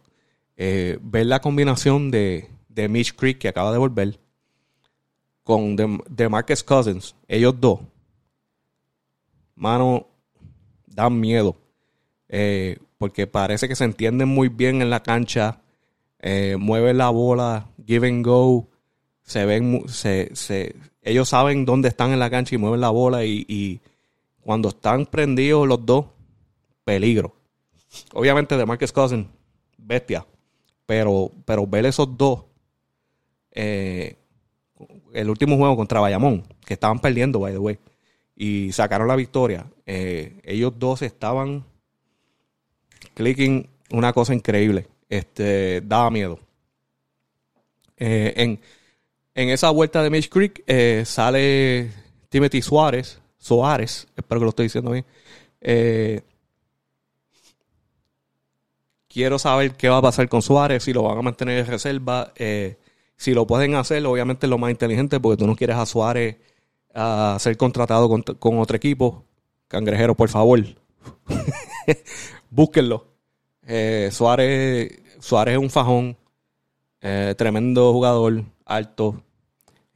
[0.57, 4.19] ver la combinación de, de Mitch Creek que acaba de volver
[5.45, 7.79] con de, de Marcus Cousins, ellos dos,
[9.55, 10.07] mano,
[10.87, 11.55] dan miedo.
[12.27, 15.61] Eh, porque parece que se entienden muy bien en la cancha,
[16.19, 18.67] eh, mueven la bola, give and go,
[19.21, 23.23] se ven, se, se, ellos saben dónde están en la cancha y mueven la bola
[23.23, 23.79] y,
[24.41, 26.07] cuando están prendidos los dos,
[26.83, 27.35] peligro.
[28.13, 29.27] Obviamente de Marcus Cousins,
[29.77, 30.25] bestia,
[30.87, 32.45] pero, pero ver esos dos,
[33.51, 34.15] eh,
[35.15, 37.79] el último juego contra Bayamón, que estaban perdiendo, by the way,
[38.35, 39.65] y sacaron la victoria.
[39.85, 41.63] Eh, ellos dos estaban
[43.13, 44.87] clicking una cosa increíble.
[45.07, 46.39] Este, daba miedo.
[47.97, 48.59] Eh, en,
[49.49, 51.91] esa vuelta de Mitch Creek eh, sale
[52.29, 55.05] Timothy Suárez, Suárez, espero que lo estoy diciendo bien.
[59.07, 62.33] quiero saber qué va a pasar con Suárez, si lo van a mantener en reserva,
[63.17, 66.37] si lo pueden hacer, obviamente es lo más inteligente porque tú no quieres a Suárez
[67.39, 69.25] ser contratado con, otro equipo,
[69.67, 70.63] Cangrejero, por favor,
[72.49, 73.07] búsquenlo.
[73.63, 76.17] Eh, Suárez, Suárez es un fajón,
[77.01, 79.21] eh, tremendo jugador, alto,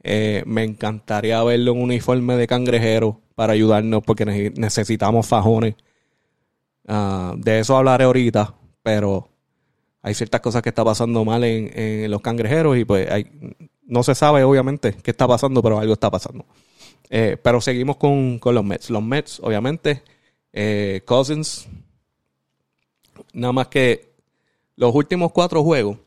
[0.02, 5.74] Eh, me encantaría verlo en un uniforme de cangrejero para ayudarnos porque necesitamos fajones.
[6.88, 9.28] Ah, de eso hablaré ahorita, pero
[10.02, 13.08] hay ciertas cosas que está pasando mal en, los cangrejeros y pues
[13.82, 16.46] no se sabe obviamente qué está pasando, pero algo está pasando.
[17.10, 18.88] Eh, pero seguimos con, los Mets.
[18.88, 20.02] Los Mets, obviamente,
[20.52, 21.68] eh, Cousins,
[23.32, 24.14] nada más que
[24.76, 25.98] los últimos cuatro juegos,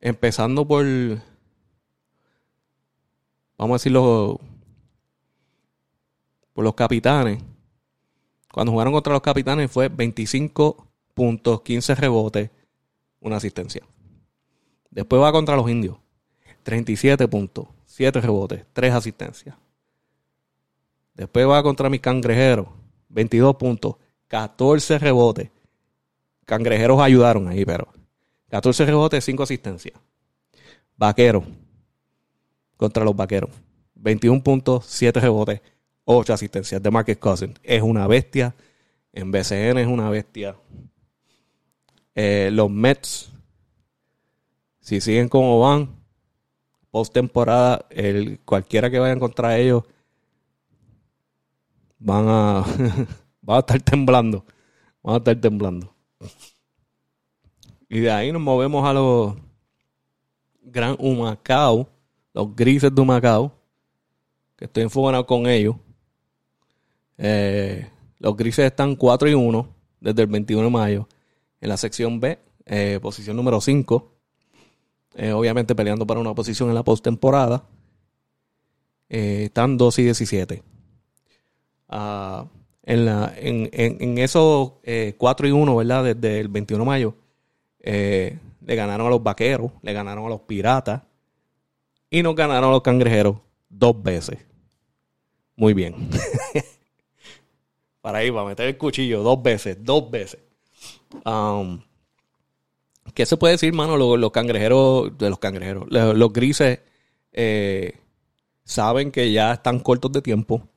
[0.00, 0.86] empezando por,
[3.58, 4.40] vamos a decirlo,
[6.52, 7.42] por los capitanes.
[8.52, 10.85] Cuando jugaron contra los capitanes fue 25
[11.16, 12.50] puntos, 15 rebotes,
[13.20, 13.82] una asistencia.
[14.90, 15.96] Después va contra los indios.
[16.62, 19.56] 37 puntos, 7 rebotes, 3 asistencias.
[21.14, 22.68] Después va contra mis cangrejeros.
[23.08, 23.96] 22 puntos,
[24.28, 25.50] 14 rebotes.
[26.44, 27.88] Cangrejeros ayudaron ahí, pero
[28.50, 29.98] 14 rebotes, 5 asistencias.
[30.98, 31.44] Vaquero
[32.76, 33.50] contra los vaqueros.
[33.94, 35.62] 21 puntos, 7 rebotes,
[36.04, 37.58] 8 asistencias de Marcus Cousins.
[37.62, 38.54] Es una bestia.
[39.14, 40.56] En BCN es una bestia.
[42.16, 43.30] Eh, los Mets,
[44.80, 45.94] si siguen como van,
[46.90, 49.84] post temporada, el, cualquiera que vaya contra ellos
[51.98, 52.64] van a,
[53.42, 54.46] van a estar temblando.
[55.02, 55.94] Van a estar temblando.
[57.86, 59.36] Y de ahí nos movemos a los
[60.62, 61.86] Gran Humacao,
[62.32, 63.52] los grises de Humacao,
[64.56, 65.76] que estoy enfocado con ellos.
[67.18, 69.68] Eh, los grises están 4 y 1
[70.00, 71.08] desde el 21 de mayo.
[71.60, 74.12] En la sección B, eh, posición número 5.
[75.14, 77.64] Eh, obviamente peleando para una posición en la postemporada.
[79.08, 80.62] Eh, están 2 y 17.
[81.88, 82.46] Ah,
[82.82, 84.72] en, la, en, en, esos
[85.16, 86.04] 4 y 1, ¿verdad?
[86.04, 87.14] Desde el 21 de mayo,
[87.82, 91.02] le ganaron a los vaqueros, le ganaron a los piratas
[92.10, 93.36] y nos ganaron a los cangrejeros
[93.68, 94.38] dos veces.
[95.56, 95.94] Muy bien.
[98.00, 100.45] para ir, para meter el cuchillo dos veces, dos veces.
[101.24, 101.80] Um,
[103.14, 103.96] ¿Qué se puede decir, mano?
[103.96, 106.80] Los, cangrejeros, de los cangrejeros, los, grises
[107.32, 107.98] eh,
[108.64, 110.68] saben que ya están cortos de tiempo.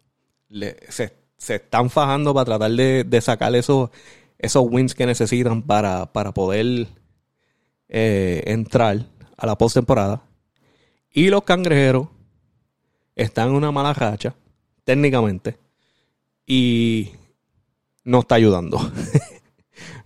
[0.89, 3.89] se, están fajando para tratar de, sacar esos,
[4.37, 6.87] esos wins que necesitan para, poder
[7.87, 10.23] eh, entrar a la postemporada.
[11.11, 12.07] Y los cangrejeros
[13.15, 14.35] están en una mala racha,
[14.83, 15.57] técnicamente.
[16.45, 17.11] Y
[18.03, 18.79] no está ayudando.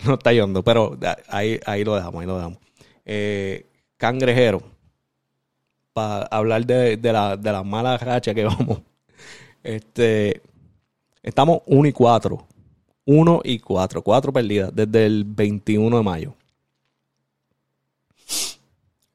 [0.07, 2.59] no está ayudando, pero ahí, ahí lo dejamos, ahí lo dejamos.
[3.05, 3.65] Eh,
[3.97, 4.63] cangrejero,
[5.93, 8.79] para hablar de, la, de la mala racha que vamos.
[9.63, 10.41] Este,
[11.21, 12.47] estamos 1 y 4.
[13.05, 14.01] 1 y 4.
[14.01, 16.33] 4 perdidas desde el 21 de mayo.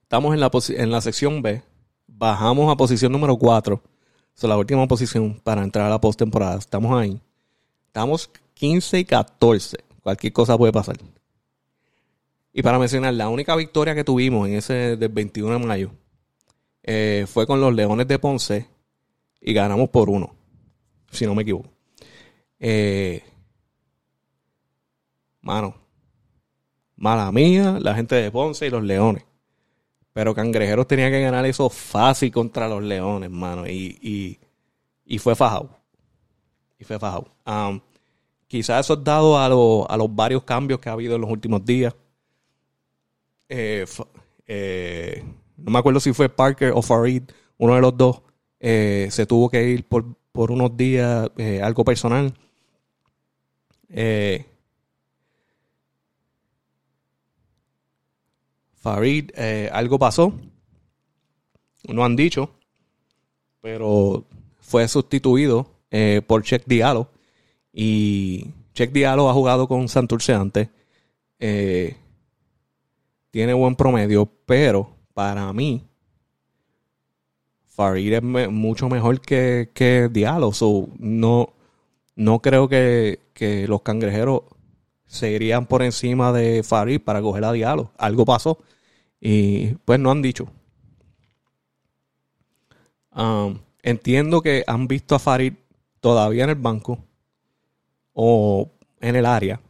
[0.03, 1.63] Estamos en la, en la sección B.
[2.07, 3.81] Bajamos a posición número 4.
[4.35, 6.59] Es la última posición para entrar a la postemporada.
[6.59, 7.21] Estamos ahí.
[7.89, 10.97] Estamos 15 y 14 cualquier cosa puede pasar.
[12.53, 15.91] Y para mencionar, la única victoria que tuvimos en ese del 21 de mayo
[16.83, 18.67] eh, fue con los Leones de Ponce
[19.41, 20.35] y ganamos por uno,
[21.11, 21.71] si no me equivoco.
[22.59, 23.23] Eh,
[25.41, 25.75] mano,
[26.97, 29.25] mala mía, la gente de Ponce y los Leones.
[30.13, 33.69] Pero Cangrejeros tenía que ganar eso fácil contra los Leones, mano.
[33.69, 34.41] Y,
[35.07, 35.79] y, fue fajado.
[36.77, 37.29] Y fue fajado.
[38.49, 41.63] Quizás eso es dado a, a, los varios cambios que ha habido en los últimos
[41.65, 41.95] días.
[43.51, 43.85] Eh,
[44.47, 45.25] eh,
[45.59, 47.25] no me acuerdo si fue Parker o Farid,
[47.59, 48.23] uno de los dos,
[48.59, 51.31] eh, se tuvo que ir por, unos días,
[51.63, 52.33] algo personal.
[58.77, 59.31] Farid,
[59.73, 60.33] algo pasó,
[61.89, 62.51] no han dicho,
[63.61, 64.25] pero
[64.61, 65.69] fue sustituido
[66.27, 67.11] por Check Diallo
[67.73, 68.47] y
[68.79, 70.69] Check Diallo ha jugado con Santurce antes.
[71.41, 71.97] Eh,
[73.31, 75.85] tiene buen promedio, pero para mí,
[77.67, 80.53] Farid es mucho mejor que, que Diallo.
[80.99, 81.53] no,
[82.15, 83.19] no creo que,
[83.69, 84.43] los cangrejeros
[85.07, 87.91] se irían por encima de Farid para coger a Diallo.
[87.99, 88.59] Algo pasó
[89.21, 90.49] y pues no han dicho.
[93.13, 95.55] Um, entiendo que han visto a Farid
[96.01, 97.08] todavía en el banco
[98.21, 98.69] o
[99.01, 99.61] en el área.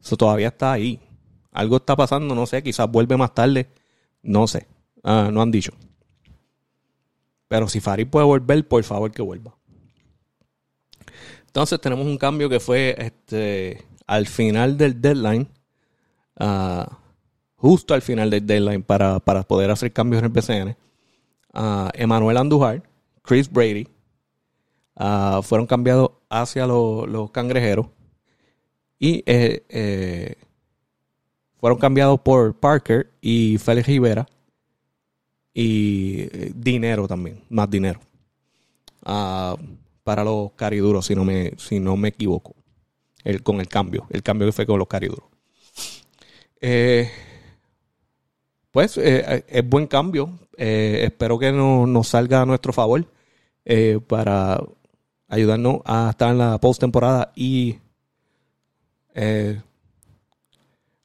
[0.00, 1.00] Eso todavía está ahí.
[1.50, 3.68] Algo está pasando, no sé, quizás vuelve más tarde,
[4.22, 4.68] no sé.
[5.02, 5.72] Ah, no han dicho.
[7.48, 9.56] Pero si Farid puede volver, por favor que vuelva.
[11.48, 15.48] Entonces tenemos un cambio que fue este, al final del deadline.
[16.38, 16.84] Uh,
[17.56, 20.76] justo al final del deadline para, para poder hacer cambios en el BCN.
[21.52, 22.84] Uh, Emanuel Andújar,
[23.22, 23.88] Chris Brady,
[24.96, 27.86] uh, fueron cambiados hacia los cangrejeros
[29.02, 30.36] y eh, eh,
[31.58, 34.28] fueron cambiados por Parker y Félix Rivera
[35.52, 37.98] y eh, dinero también, más dinero.
[39.04, 39.56] Uh,
[40.04, 42.54] para los cariduros, si no me, si no me equivoco.
[43.24, 45.24] El, con el cambio, el cambio que fue con los cariduros.
[48.70, 50.38] Pues es buen cambio.
[50.56, 53.04] Espero que no, nos salga a nuestro favor
[54.06, 54.62] para
[55.32, 57.78] ayudarnos a estar en la postemporada y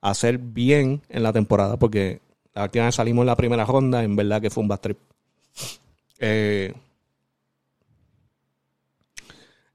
[0.01, 2.21] hacer bien en la temporada, porque
[2.53, 4.97] la última vez salimos en la primera ronda, en verdad que fue un bad trip.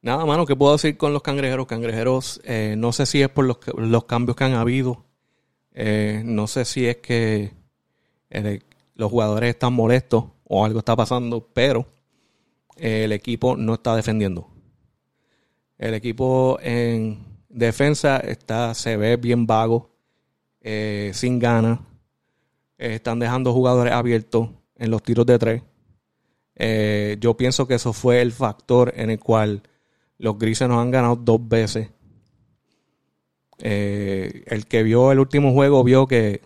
[0.02, 1.68] Nada, mano, ¿qué puedo decir con los cangrejeros?
[1.68, 5.04] Cangrejeros, eh, no sé si es por los, los cambios que han habido.
[5.74, 7.52] Eh, no sé si es que
[8.30, 8.60] eh,
[8.96, 11.86] los jugadores están molestos o algo está pasando, pero
[12.76, 14.48] el equipo no está defendiendo.
[15.78, 19.90] El equipo en defensa está, se ve bien vago,
[21.12, 21.80] sin ganas.
[22.78, 25.62] están dejando jugadores abiertos en los tiros de tres.
[27.20, 29.62] yo pienso que eso fue el factor en el cual
[30.22, 31.90] los grises nos han ganado dos veces.
[33.58, 36.42] Eh, el que vio el último juego vio que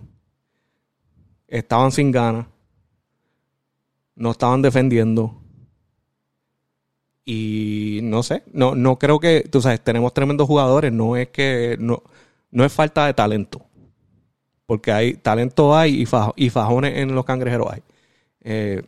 [1.46, 2.46] estaban sin ganas,
[4.14, 5.42] no estaban defendiendo.
[7.28, 11.76] Y no sé, no, no creo que, tú sabes, tenemos tremendos jugadores, no es que,
[11.80, 12.02] no,
[12.52, 13.66] no es falta de talento.
[14.64, 16.06] Porque hay talento hay y,
[16.44, 17.82] y fajones en los cangrejeros hay.
[18.42, 18.82] Eh,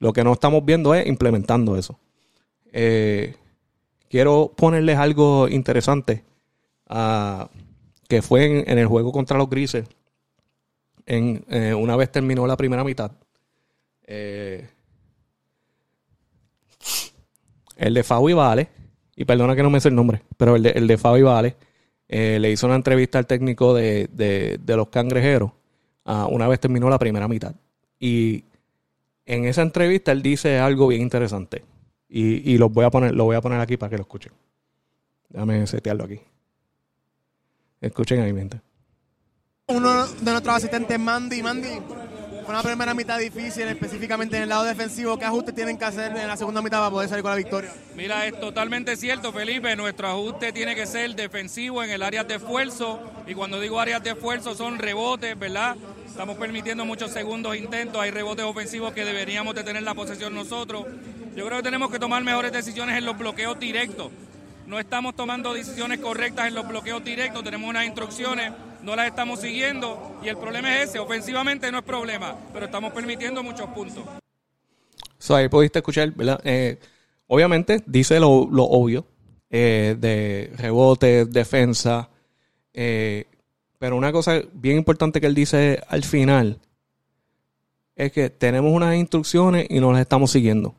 [0.00, 1.96] lo que no estamos viendo es implementando eso.
[2.72, 3.36] Eh,
[4.08, 6.24] quiero ponerles algo interesante
[6.88, 7.48] ah,
[8.08, 9.86] que fue en, el juego contra los grises.
[11.06, 13.12] En, eh, una vez terminó la primera mitad.
[14.04, 14.68] Eh,
[17.82, 18.68] el de Fabi Vale,
[19.16, 21.56] y perdona que no me sé el nombre, pero el de, el de Fabi Vale
[22.08, 25.50] eh, le hizo una entrevista al técnico de, los cangrejeros
[26.04, 27.54] ah, una vez terminó la primera mitad.
[27.98, 28.44] Y
[29.26, 31.64] en esa entrevista él dice algo bien interesante.
[32.08, 34.32] Y, y los voy a poner, lo voy a poner aquí para que lo escuchen.
[35.28, 36.20] Déjame setearlo aquí.
[37.80, 38.60] Escuchen ahí, mente.
[39.66, 41.42] Uno de nuestros asistentes, Mandy.
[41.42, 41.80] Mandy,
[42.44, 45.18] fue una primera mitad difícil, específicamente en el lado defensivo.
[45.18, 47.72] ¿Qué ajustes tienen que hacer en la segunda mitad para poder salir con la victoria?
[47.94, 49.74] Mira, es totalmente cierto, Felipe.
[49.76, 53.00] Nuestro ajuste tiene que ser defensivo en el área de esfuerzo.
[53.26, 55.76] Y cuando digo áreas de esfuerzo, son rebotes, ¿verdad?
[56.06, 58.00] Estamos permitiendo muchos segundos intentos.
[58.00, 60.86] Hay rebotes ofensivos que deberíamos de tener la posesión nosotros.
[61.34, 64.10] Yo creo que tenemos que tomar mejores decisiones en los bloqueos directos.
[64.66, 68.52] No estamos tomando decisiones correctas en los bloqueos directos, tenemos unas instrucciones,
[68.82, 72.92] no las estamos siguiendo y el problema es ese, ofensivamente no es problema, pero estamos
[72.92, 74.04] permitiendo muchos puntos.
[75.18, 76.40] So, ahí pudiste escuchar, ¿verdad?
[76.44, 76.78] Eh,
[77.28, 79.06] obviamente dice lo, obvio
[79.50, 82.08] eh, de rebote, defensa,
[82.74, 83.26] eh,
[83.78, 86.58] pero una cosa bien importante que él dice al final
[87.94, 90.74] es que tenemos unas instrucciones y no las estamos siguiendo.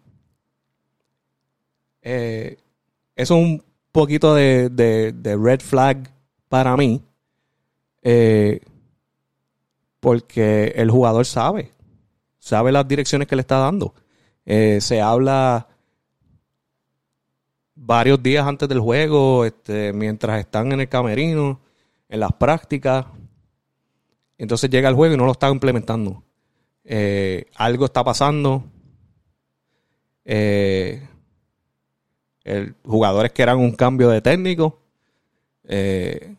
[2.01, 2.57] Eso
[3.15, 3.63] es un
[3.93, 6.11] poquito de, red flag
[6.49, 7.01] para mí.
[8.03, 8.59] Eh,
[9.99, 11.71] porque el jugador sabe,
[12.37, 13.95] sabe las direcciones que le está dando.
[14.45, 15.67] Eh, se habla
[17.73, 21.61] varios días antes del juego, este, mientras están en el camerino,
[22.09, 23.05] en las prácticas.
[24.37, 26.23] Entonces llega el juego y no lo está implementando.
[27.55, 28.65] algo está pasando.
[30.25, 31.05] Eh,
[32.43, 34.79] el, jugadores que eran un cambio de técnico
[35.65, 36.35] eh,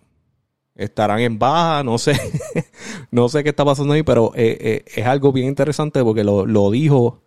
[0.74, 2.14] estarán en baja, no sé,
[3.10, 6.70] no sé qué está pasando ahí, pero eh, eh, es algo bien interesante porque lo,
[6.70, 7.22] dijo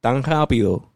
[0.00, 0.90] tan rápido,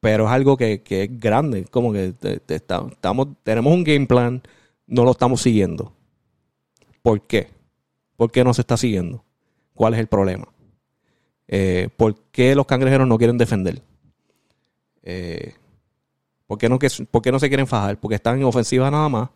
[0.00, 2.14] pero es algo que, es grande, como que
[2.48, 4.42] estamos, tenemos un game plan,
[4.86, 5.92] no lo estamos siguiendo.
[7.02, 7.48] ¿Por qué?
[8.16, 9.24] ¿Por qué no se está siguiendo?
[9.74, 10.48] ¿Cuál es el problema?
[11.96, 13.82] ¿Por qué los cangrejeros no quieren defender?
[15.02, 15.54] Eh,
[16.46, 17.98] ¿por, qué no, no se quieren fajar?
[17.98, 19.30] Porque están en ofensiva nada más.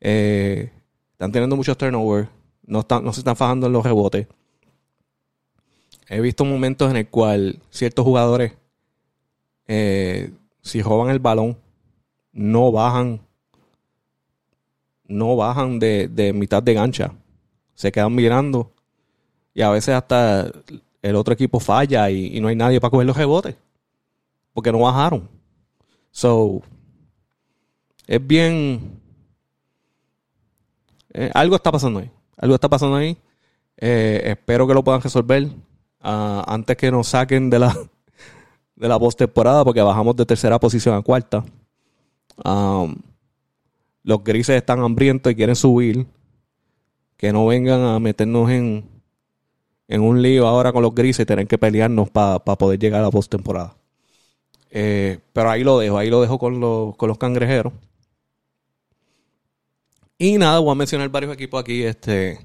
[0.00, 0.70] Eh,
[1.12, 2.28] están teniendo muchos turnovers.
[2.66, 2.82] No,
[3.12, 4.26] se están fajando en los rebotes.
[6.08, 8.52] He visto momentos en el cual ciertos jugadores,
[9.66, 10.32] eh,
[10.62, 11.56] si roban el balón,
[12.32, 13.20] no bajan,
[15.06, 17.12] no bajan de, mitad de gancha.
[17.74, 18.72] Se quedan mirando
[19.54, 20.50] y a veces hasta
[21.02, 23.56] el otro equipo falla y, y no hay nadie para coger los rebotes
[24.52, 25.28] porque no bajaron.
[26.10, 26.62] So,
[28.06, 28.99] es bien.
[31.12, 32.10] Eh, algo está pasando ahí.
[32.36, 33.16] algo está pasando ahí.
[33.76, 35.48] Eh, espero que lo puedan resolver
[36.00, 37.76] ah, antes que nos saquen de la,
[38.76, 41.44] de la postemporada porque bajamos de tercera posición a cuarta.
[42.44, 42.96] Um,
[44.02, 46.06] los grises están hambrientos y quieren subir.
[47.16, 48.88] Que no vengan a meternos en,
[49.88, 53.04] en un lío ahora con los grises y tener que pelearnos para poder llegar a
[53.04, 53.76] la postemporada.
[54.70, 57.72] Eh, pero ahí lo dejo, ahí lo dejo con los, con los cangrejeros.
[60.22, 61.82] Y nada, voy a mencionar varios equipos aquí.
[61.82, 62.40] Este,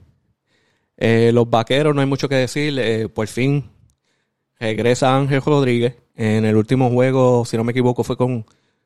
[0.95, 2.73] eh, los vaqueros, no hay mucho que decir.
[2.79, 3.69] Eh, por fin
[4.57, 5.97] regresa Ángel Rodríguez.
[6.15, 8.45] En el último juego, si no me equivoco, fue con,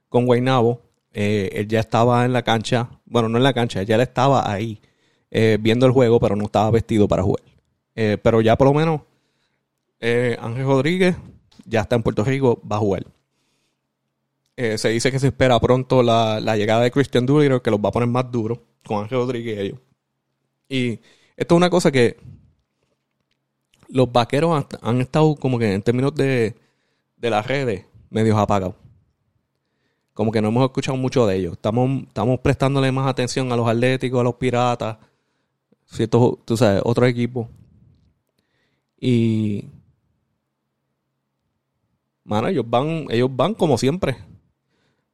[0.10, 0.82] con Guaynabo.
[1.14, 2.90] Eh, él ya estaba en la cancha.
[3.06, 4.82] Bueno, no en la cancha, ya él estaba ahí
[5.60, 7.44] viendo el juego, pero no estaba vestido para jugar.
[7.94, 9.02] pero ya por lo menos
[10.02, 11.16] Ángel Rodríguez
[11.66, 13.06] ya está en Puerto Rico, va a jugar.
[14.78, 17.91] Se dice que se espera pronto la, llegada de Christian Doolittle, que los va a
[17.93, 19.80] poner más duros con Ángel Rodríguez y ellos.
[20.68, 20.99] Y
[21.38, 22.18] esto es una cosa que
[23.88, 26.55] los vaqueros han, estado como que en términos de,
[27.16, 28.76] de las redes medios apagados.
[30.14, 31.53] Como que no hemos escuchado mucho de ellos.
[31.53, 34.97] Estamos, estamos prestándole más atención a los atléticos, a los piratas,
[35.86, 37.47] ciertos, tú sabes, otros equipos.
[38.99, 39.70] Y
[42.26, 44.18] mano, ellos van, ellos van como siempre.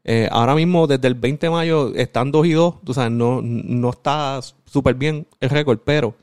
[0.08, 2.82] Eh, ahora mismo, desde el 20 de mayo, están 2 y 2.
[2.84, 6.16] Tú sabes, no, no está súper bien el récord, pero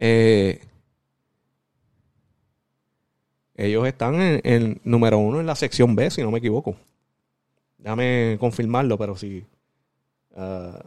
[0.00, 0.60] eh,
[3.54, 6.74] ellos están en, el número uno en la sección B, si no me equivoco.
[7.78, 9.46] Déjame confirmarlo, pero sí.
[10.34, 10.84] Ah,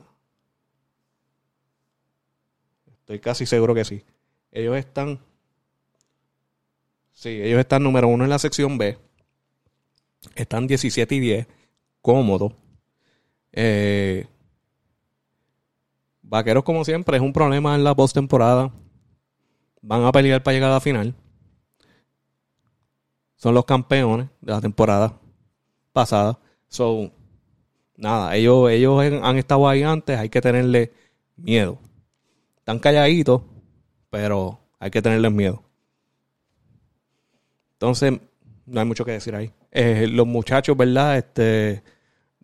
[3.00, 4.04] estoy casi seguro que sí.
[4.52, 5.20] Ellos están.
[7.14, 8.98] Sí, ellos están número uno en la sección B.
[10.36, 11.48] Están 17 y 10
[12.06, 12.54] cómodo.
[13.52, 14.28] Eh,
[16.22, 18.72] vaqueros, como siempre, es un problema en la postemporada.
[19.82, 21.16] Van a pelear para llegar a la final.
[23.36, 25.20] Son los campeones de la temporada
[25.94, 26.38] pasada.
[26.68, 27.12] So,
[27.98, 30.94] nada, ellos, ellos han estado ahí antes, hay que tenerle
[31.36, 31.80] miedo.
[32.58, 33.42] Están calladitos,
[34.12, 35.64] pero hay que tenerles miedo.
[37.74, 38.14] Entonces,
[38.68, 39.52] no hay mucho que decir ahí.
[39.72, 41.18] Eh, los muchachos, ¿verdad?
[41.18, 41.84] Este,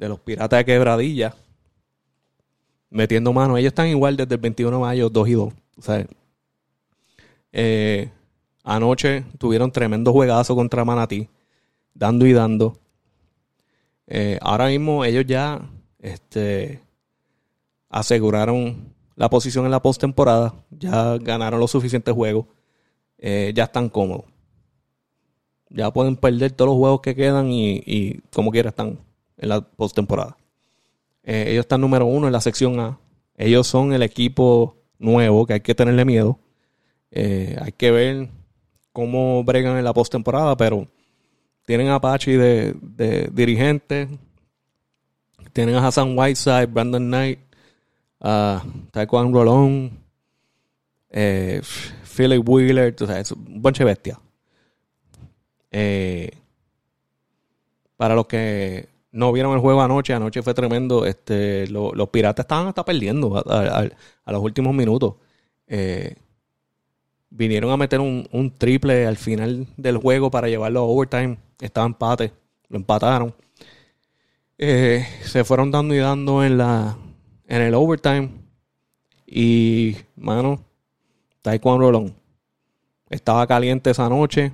[0.01, 1.35] de los Piratas de Quebradilla,
[2.89, 3.55] metiendo mano.
[3.55, 5.53] Ellos están igual desde el 21 de mayo, 2 y 2.
[5.53, 5.53] O
[7.53, 8.09] eh,
[8.63, 11.29] anoche tuvieron tremendo juegazo contra Manatí,
[11.93, 12.79] dando y dando.
[14.07, 15.61] Eh, ahora mismo ellos ya
[15.99, 16.81] este,
[17.87, 22.47] aseguraron la posición en la postemporada, ya ganaron los suficientes juegos,
[23.19, 24.25] eh, ya están cómodos.
[25.69, 28.97] Ya pueden perder todos los juegos que quedan y, y como quiera están
[29.41, 30.37] en la postemporada.
[31.23, 32.99] Eh, ellos están número uno en la sección A.
[33.35, 36.39] Ellos son el equipo nuevo que hay que tenerle miedo.
[37.09, 38.29] Eh, hay que ver
[38.93, 40.87] cómo bregan en la postemporada, pero
[41.65, 44.07] tienen a Apache de, de dirigente.
[45.53, 47.39] Tienen a Hassan Whiteside, Brandon Knight,
[48.21, 49.99] a Taekwondo Rolón,
[51.09, 51.61] eh,
[52.15, 54.17] Philip Wheeler, o sea, es un bunch de bestias.
[57.97, 61.05] para los que no vieron el juego anoche, anoche fue tremendo.
[61.05, 65.16] Este, los piratas estaban hasta perdiendo a, los últimos minutos.
[65.68, 66.16] Eh,
[67.30, 71.38] vinieron a meter un, triple al final del juego para llevarlo a overtime.
[71.59, 72.32] Estaba empate,
[72.70, 73.36] lo empataron.
[74.57, 76.97] Eh, se fueron dando y dando en la
[77.51, 78.30] en el overtime.
[79.28, 80.64] Y, mano,
[81.41, 82.16] Taekwondo Rolón
[83.09, 84.53] estaba caliente esa noche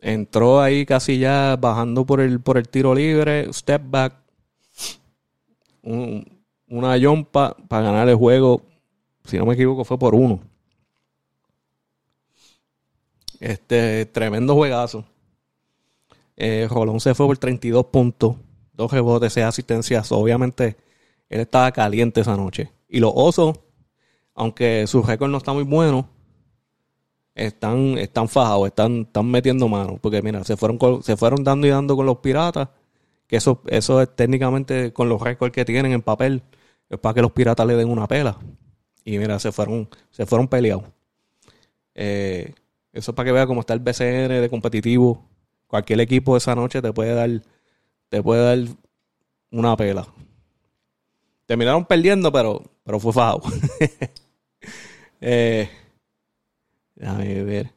[0.00, 4.14] entró ahí casi ya bajando por el, por el tiro libre, step back,
[5.82, 8.62] una yompa para ganar el juego,
[9.24, 10.40] si no me equivoco fue por uno.
[13.40, 15.04] Este tremendo juegazo.
[16.36, 18.36] Eh, Rolón se fue por 32 puntos,
[18.72, 20.12] dos rebotes, seis asistencias.
[20.12, 20.76] Obviamente
[21.28, 22.72] él estaba caliente esa noche.
[22.88, 23.58] Y los osos,
[24.34, 26.08] aunque su récord no está muy bueno,
[27.38, 29.98] están, están fajados, están, están metiendo mano.
[30.00, 32.68] Porque mira, se fueron, se fueron dando y dando con los piratas.
[33.26, 36.42] Que eso, eso es técnicamente con los récords que tienen en papel.
[36.88, 38.38] Es para que los piratas le den una pela.
[39.04, 40.84] Y mira, se fueron, se fueron peleados.
[41.94, 42.54] Eh,
[42.92, 45.24] eso es para que vea cómo está el BCN de competitivo.
[45.66, 47.30] Cualquier equipo esa noche te puede dar,
[48.08, 48.76] te puede dar
[49.50, 50.06] una pela.
[51.46, 53.42] Terminaron perdiendo, pero, pero fue fajado.
[55.20, 55.68] eh,
[56.98, 57.72] Déjame ver.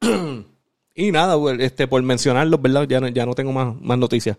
[0.94, 2.86] y nada, este, por mencionarlos, ¿verdad?
[2.88, 4.36] Ya, no, ya no tengo más, más noticias.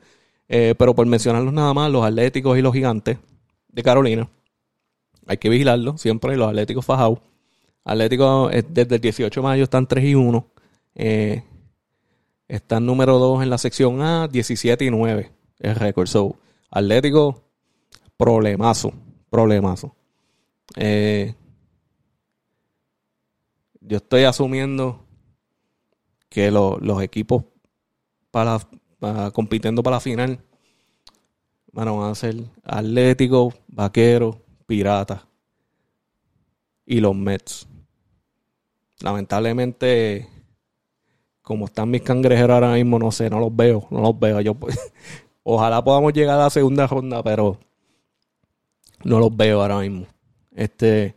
[0.50, 3.18] Eh, pero por mencionarlos nada más, los Atléticos y los Gigantes
[3.70, 4.30] de Carolina
[5.28, 6.36] hay que vigilarlo siempre.
[6.36, 7.20] Los Atléticos fajados.
[7.84, 10.48] Atlético eh, desde el 18 de mayo están 3 y 1.
[10.96, 11.44] Eh,
[12.48, 16.08] están número 2 en la sección A, 17 y 9 el récord.
[16.08, 16.38] So,
[16.70, 17.44] Atlético,
[18.18, 18.94] problemazo,
[19.30, 19.96] problemazo.
[20.76, 21.34] Eh,
[23.88, 25.06] yo estoy asumiendo
[26.30, 27.46] que los equipos
[28.32, 28.60] para,
[29.34, 30.40] compitiendo para la final
[31.72, 35.28] van a ser Atlético, Vaquero, Pirata
[36.86, 37.68] y los Mets.
[39.00, 40.28] Lamentablemente,
[41.42, 44.42] como están mis cangrejeros ahora mismo, no sé, no los veo, no los veo.
[44.42, 44.56] Yo,
[45.44, 47.60] ojalá podamos llegar a la segunda ronda, pero
[49.04, 50.08] no los veo ahora mismo.
[50.56, 51.16] Este,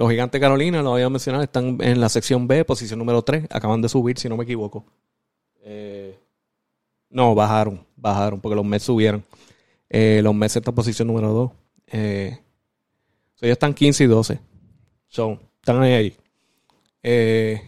[0.00, 3.48] los gigantes Carolina, lo había mencionado, están en la sección B, posición número 3.
[3.50, 4.86] Acaban de subir, si no me equivoco.
[5.62, 6.18] Eh,
[7.10, 9.22] no, bajaron, bajaron, porque los Mets subieron.
[9.90, 11.50] Eh, los Mets están en posición número 2.
[11.88, 12.38] Eh,
[13.42, 14.40] ellos están 15 y 12.
[15.06, 16.16] Son, están ahí.
[17.02, 17.60] Eh,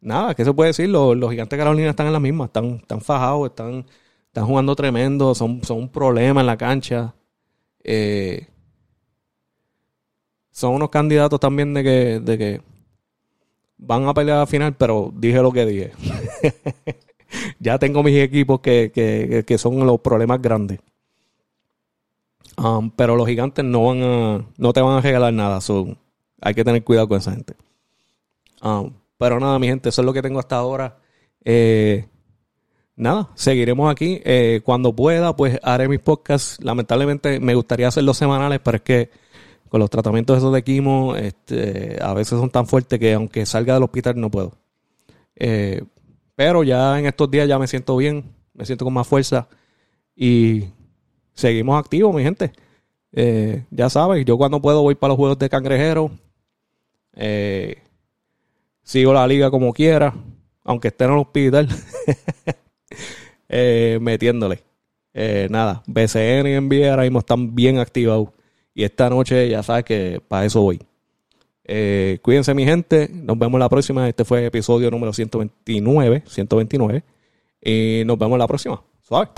[0.00, 0.88] nada, ¿qué se puede decir?
[0.88, 3.86] Los, gigantes de Carolina están en la misma, están, están fajados, están,
[4.28, 7.12] están jugando tremendo, son, son un problema en la cancha.
[7.82, 8.46] Eh,
[10.58, 12.60] son unos candidatos también de que, de que
[13.76, 15.92] van a pelear a final, pero dije lo que dije.
[17.60, 20.80] ya tengo mis equipos que, son los problemas grandes.
[22.56, 25.60] Um, pero los gigantes no van a, no te van a regalar nada.
[26.40, 27.54] hay que tener cuidado con esa gente.
[28.60, 30.98] Um, pero nada, mi gente, eso es lo que tengo hasta ahora.
[31.44, 32.04] Eh,
[32.96, 34.20] nada, seguiremos aquí.
[34.24, 36.58] Eh, cuando pueda, pues haré mis podcasts.
[36.64, 39.27] Lamentablemente me gustaría hacerlos semanales, pero es que
[39.68, 43.74] con los tratamientos esos de quimo, este, a veces son tan fuertes que aunque salga
[43.74, 44.52] del hospital no puedo.
[45.36, 45.82] Eh,
[46.34, 49.48] pero ya en estos días ya me siento bien, me siento con más fuerza
[50.14, 50.64] y
[51.34, 52.52] seguimos activos, mi gente.
[53.12, 56.10] Eh, ya sabes, yo cuando puedo voy para los juegos de cangrejero.
[57.14, 57.82] Eh,
[58.82, 60.14] sigo la liga como quiera,
[60.64, 61.68] aunque esté en el hospital.
[64.00, 64.62] metiéndole.
[65.50, 68.28] nada, BCN y NBA ahora mismo están bien activados.
[68.78, 70.80] Y esta noche ya sabes que para eso voy.
[71.64, 73.10] Eh, cuídense mi gente.
[73.12, 74.08] Nos vemos la próxima.
[74.08, 76.22] Este fue episodio número 129.
[76.24, 77.02] 129.
[77.60, 78.80] Y nos vemos la próxima.
[79.02, 79.30] Suave.